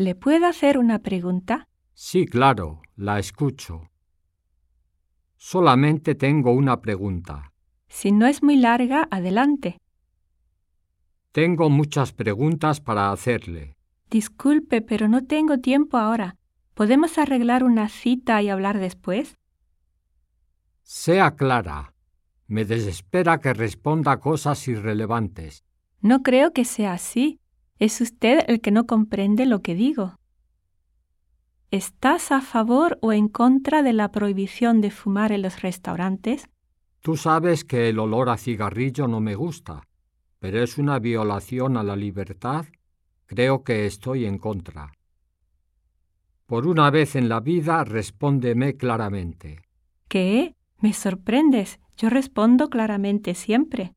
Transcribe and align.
¿Le 0.00 0.14
puedo 0.14 0.46
hacer 0.46 0.78
una 0.78 1.00
pregunta? 1.00 1.68
Sí, 1.92 2.24
claro, 2.24 2.80
la 2.96 3.18
escucho. 3.18 3.90
Solamente 5.36 6.14
tengo 6.14 6.52
una 6.52 6.80
pregunta. 6.80 7.52
Si 7.86 8.10
no 8.10 8.24
es 8.24 8.42
muy 8.42 8.56
larga, 8.56 9.06
adelante. 9.10 9.76
Tengo 11.32 11.68
muchas 11.68 12.14
preguntas 12.14 12.80
para 12.80 13.12
hacerle. 13.12 13.76
Disculpe, 14.08 14.80
pero 14.80 15.06
no 15.06 15.26
tengo 15.26 15.58
tiempo 15.58 15.98
ahora. 15.98 16.36
¿Podemos 16.72 17.18
arreglar 17.18 17.62
una 17.62 17.90
cita 17.90 18.40
y 18.40 18.48
hablar 18.48 18.78
después? 18.78 19.36
Sea 20.82 21.32
clara. 21.36 21.92
Me 22.46 22.64
desespera 22.64 23.38
que 23.38 23.52
responda 23.52 24.18
cosas 24.18 24.66
irrelevantes. 24.66 25.62
No 26.00 26.22
creo 26.22 26.54
que 26.54 26.64
sea 26.64 26.94
así. 26.94 27.39
Es 27.80 28.02
usted 28.02 28.44
el 28.46 28.60
que 28.60 28.70
no 28.70 28.86
comprende 28.86 29.46
lo 29.46 29.62
que 29.62 29.74
digo. 29.74 30.16
¿Estás 31.70 32.30
a 32.30 32.42
favor 32.42 32.98
o 33.00 33.10
en 33.12 33.28
contra 33.28 33.82
de 33.82 33.94
la 33.94 34.12
prohibición 34.12 34.82
de 34.82 34.90
fumar 34.90 35.32
en 35.32 35.40
los 35.40 35.62
restaurantes? 35.62 36.46
Tú 37.00 37.16
sabes 37.16 37.64
que 37.64 37.88
el 37.88 37.98
olor 37.98 38.28
a 38.28 38.36
cigarrillo 38.36 39.08
no 39.08 39.20
me 39.20 39.34
gusta, 39.34 39.88
pero 40.40 40.62
es 40.62 40.76
una 40.76 40.98
violación 40.98 41.78
a 41.78 41.82
la 41.82 41.96
libertad. 41.96 42.66
Creo 43.24 43.64
que 43.64 43.86
estoy 43.86 44.26
en 44.26 44.36
contra. 44.36 44.92
Por 46.44 46.66
una 46.66 46.90
vez 46.90 47.16
en 47.16 47.30
la 47.30 47.40
vida, 47.40 47.84
respóndeme 47.84 48.76
claramente. 48.76 49.62
¿Qué? 50.08 50.54
Me 50.80 50.92
sorprendes. 50.92 51.80
Yo 51.96 52.10
respondo 52.10 52.68
claramente 52.68 53.34
siempre. 53.34 53.94